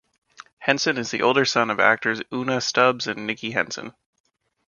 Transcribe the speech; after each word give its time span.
Henson 0.57 0.97
is 0.97 1.11
the 1.11 1.21
older 1.21 1.45
son 1.45 1.69
of 1.69 1.79
actors 1.79 2.23
Una 2.33 2.59
Stubbs 2.59 3.05
and 3.05 3.27
Nicky 3.27 3.51
Henson. 3.51 3.93